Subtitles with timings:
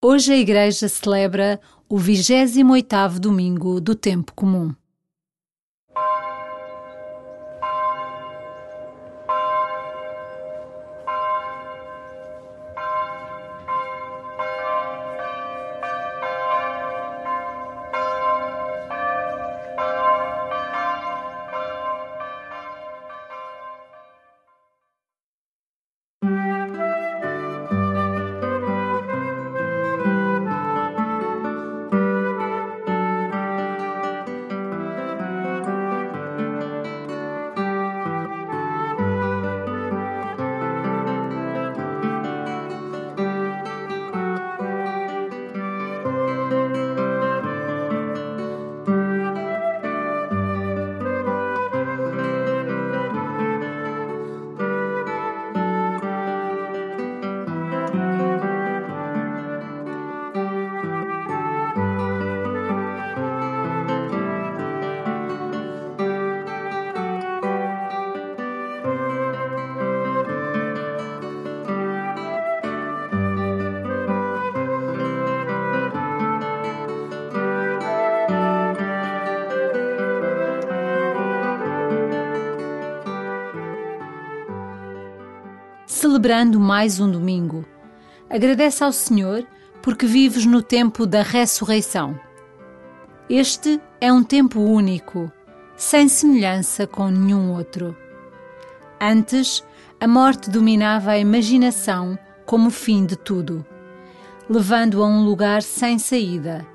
[0.00, 4.72] Hoje a Igreja celebra o 28º domingo do tempo comum.
[86.18, 87.64] Celebrando mais um domingo.
[88.28, 89.46] Agradece ao Senhor
[89.80, 92.18] porque vives no tempo da ressurreição.
[93.30, 95.30] Este é um tempo único,
[95.76, 97.96] sem semelhança com nenhum outro.
[99.00, 99.64] Antes,
[100.00, 103.64] a morte dominava a imaginação como fim de tudo,
[104.50, 106.66] levando a um lugar sem saída.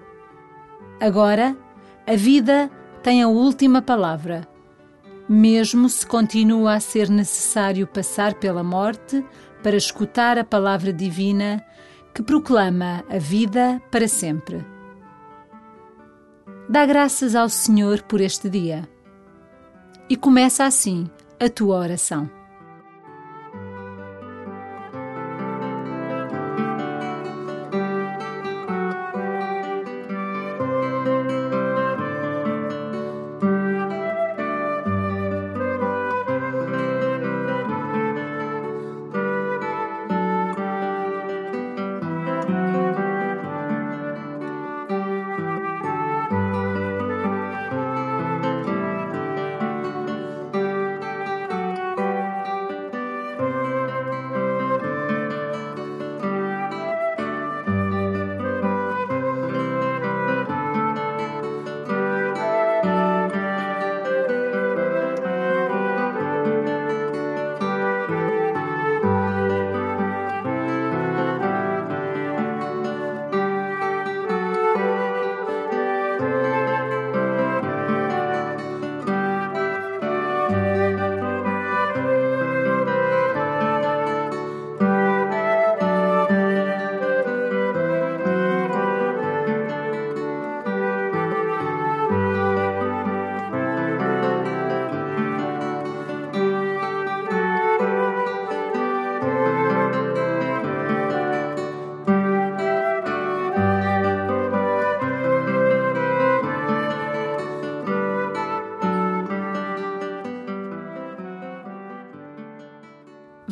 [1.02, 1.54] Agora,
[2.08, 4.48] a vida tem a última palavra
[5.28, 9.26] mesmo se continua a ser necessário passar pela morte
[9.62, 11.64] para escutar a palavra divina
[12.14, 14.66] que proclama a vida para sempre.
[16.70, 18.88] Dá graças ao Senhor por este dia.
[20.10, 21.10] E começa assim
[21.40, 22.30] a tua oração.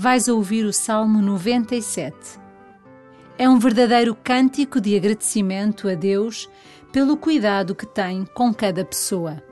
[0.01, 2.15] Vais ouvir o Salmo 97.
[3.37, 6.49] É um verdadeiro cântico de agradecimento a Deus
[6.91, 9.43] pelo cuidado que tem com cada pessoa.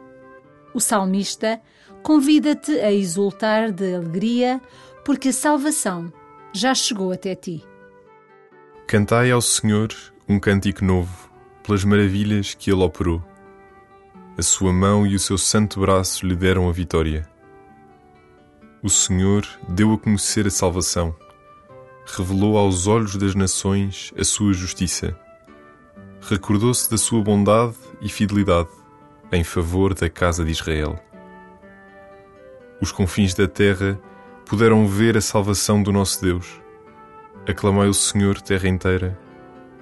[0.74, 1.62] O salmista
[2.02, 4.60] convida-te a exultar de alegria
[5.06, 6.12] porque a salvação
[6.52, 7.64] já chegou até ti.
[8.88, 9.90] Cantai ao Senhor
[10.28, 11.30] um cântico novo
[11.62, 13.24] pelas maravilhas que Ele operou.
[14.36, 17.30] A sua mão e o seu santo braço lhe deram a vitória.
[18.82, 21.14] O Senhor deu a conhecer a salvação,
[22.06, 25.20] revelou aos olhos das nações a sua justiça.
[26.22, 28.70] Recordou-se da sua bondade e fidelidade
[29.34, 30.98] em favor da casa de Israel.
[32.82, 34.00] Os confins da terra
[34.46, 36.62] puderam ver a salvação do nosso Deus.
[37.46, 39.20] Aclamai o Senhor, terra inteira,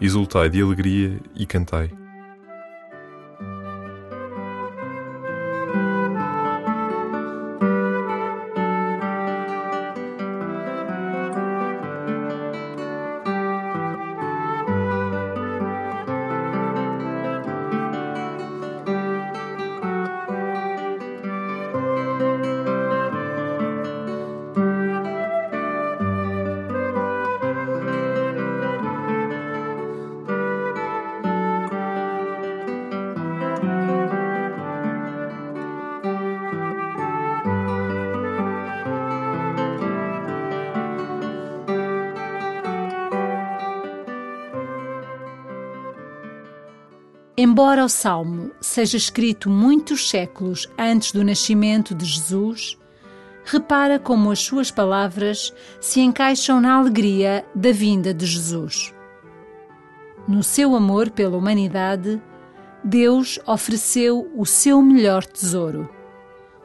[0.01, 1.91] exultai de alegria e cantai.
[47.39, 52.75] Embora o salmo seja escrito muitos séculos antes do nascimento de Jesus,
[53.45, 58.91] repara como as suas palavras se encaixam na alegria da vinda de Jesus.
[60.27, 62.19] No seu amor pela humanidade,
[62.83, 65.87] Deus ofereceu o seu melhor tesouro,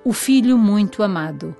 [0.02, 1.54] o Filho muito amado.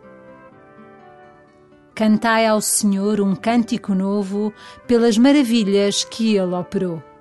[1.95, 4.55] Cantai ao Senhor um cântico novo
[4.87, 7.12] pelas maravilhas que Ele operou.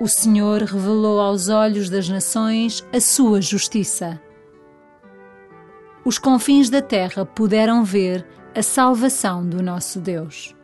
[0.00, 4.18] O Senhor revelou aos olhos das nações a sua justiça.
[6.02, 8.26] Os confins da terra puderam ver
[8.56, 10.56] a salvação do nosso Deus.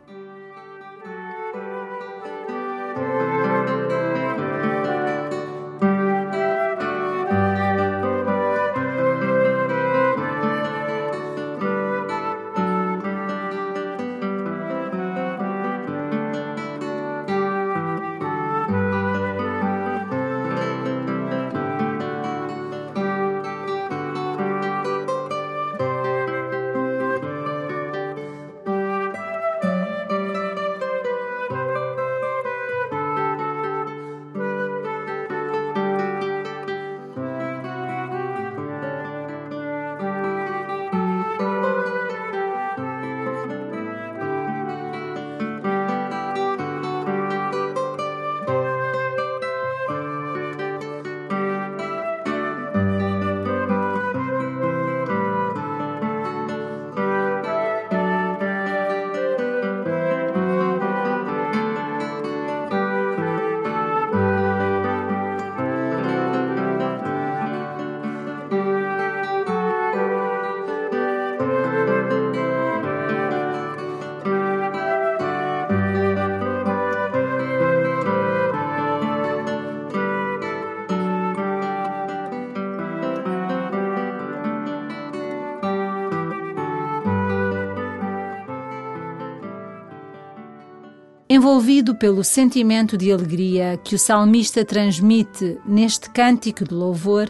[91.29, 97.27] Envolvido pelo sentimento de alegria que o salmista transmite neste cântico de louvor,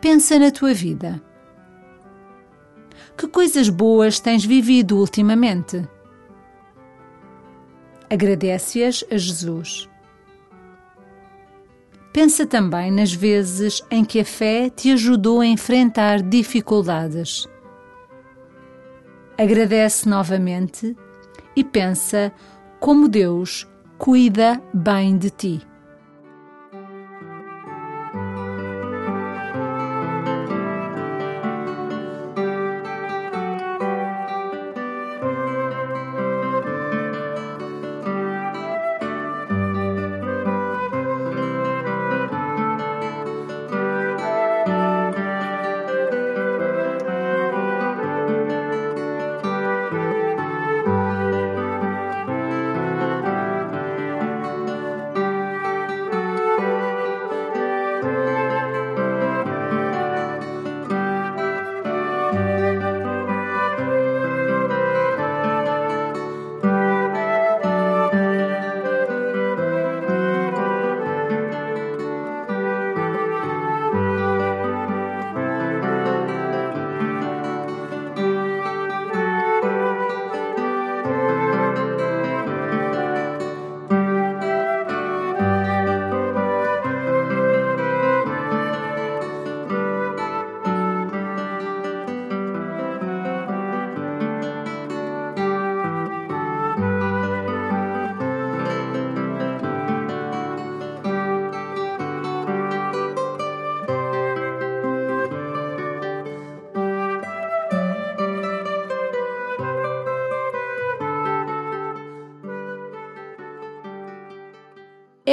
[0.00, 1.22] pensa na tua vida.
[3.14, 5.86] Que coisas boas tens vivido ultimamente?
[8.08, 9.86] Agradece-as a Jesus.
[12.14, 17.46] Pensa também nas vezes em que a fé te ajudou a enfrentar dificuldades.
[19.36, 20.96] Agradece novamente
[21.56, 22.32] e pensa
[22.78, 23.66] como Deus
[23.98, 25.62] cuida bem de ti.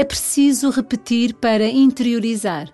[0.04, 2.68] É preciso repetir para interiorizar.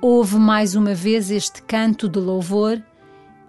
[0.00, 2.82] Ouve mais uma vez este canto de louvor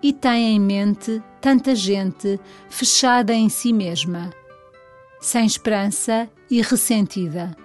[0.03, 2.37] e tem em mente tanta gente
[2.69, 4.29] fechada em si mesma,
[5.21, 7.55] sem esperança e ressentida.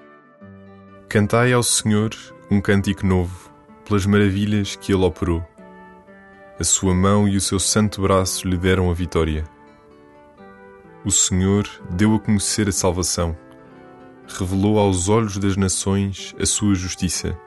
[1.09, 2.11] Cantai ao Senhor
[2.49, 3.51] um cântico novo,
[3.85, 5.45] pelas maravilhas que Ele operou.
[6.57, 9.43] A sua mão e o seu santo braço lhe deram a vitória.
[11.05, 13.37] O Senhor deu a conhecer a salvação
[14.29, 17.39] revelou aos olhos das nações a sua justiça.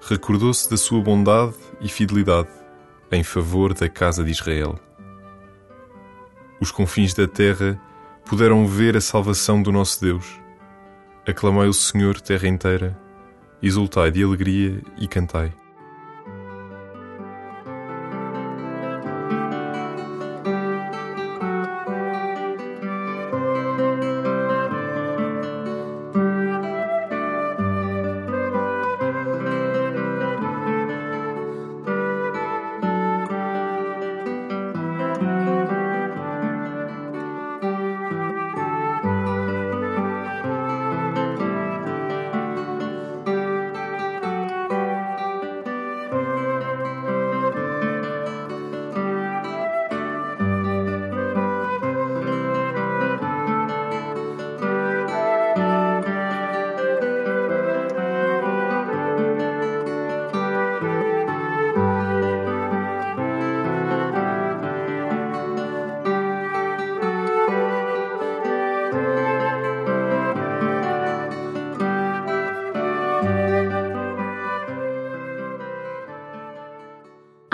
[0.00, 2.48] Recordou-se da sua bondade e fidelidade
[3.10, 4.78] em favor da casa de Israel.
[6.60, 7.80] Os confins da terra
[8.24, 10.40] puderam ver a salvação do nosso Deus.
[11.26, 12.98] Aclamai o Senhor, terra inteira,
[13.62, 15.52] exultai de alegria e cantai.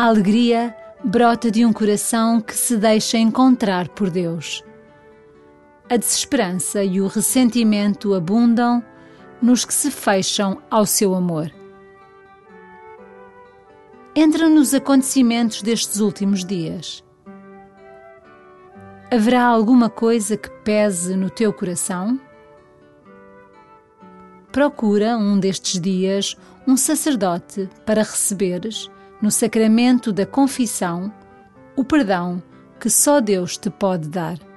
[0.09, 0.75] Alegria
[1.05, 4.65] brota de um coração que se deixa encontrar por Deus.
[5.89, 8.83] A desesperança e o ressentimento abundam
[9.41, 11.53] nos que se fecham ao seu amor.
[14.17, 17.05] Entra nos acontecimentos destes últimos dias.
[19.11, 22.19] Haverá alguma coisa que pese no teu coração?
[24.51, 26.37] Procura um destes dias
[26.67, 31.13] um sacerdote para receberes no sacramento da confissão,
[31.77, 32.43] o perdão
[32.79, 34.48] que só Deus te pode dar.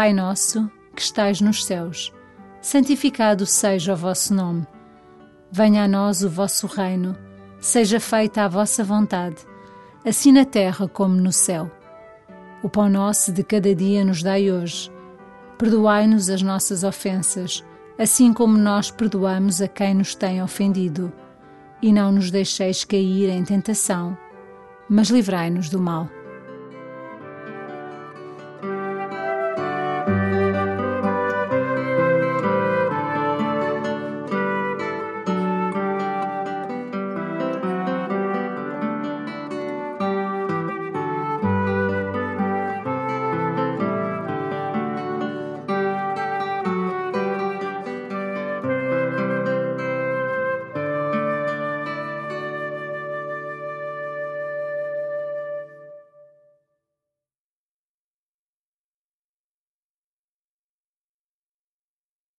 [0.00, 0.66] Pai nosso,
[0.96, 2.10] que estais nos céus,
[2.62, 4.66] santificado seja o vosso nome.
[5.52, 7.14] Venha a nós o vosso reino,
[7.60, 9.36] seja feita a vossa vontade,
[10.02, 11.70] assim na terra como no céu.
[12.62, 14.90] O pão nosso de cada dia nos dai hoje.
[15.58, 17.62] Perdoai-nos as nossas ofensas,
[17.98, 21.12] assim como nós perdoamos a quem nos tem ofendido.
[21.82, 24.16] E não nos deixeis cair em tentação,
[24.88, 26.08] mas livrai-nos do mal.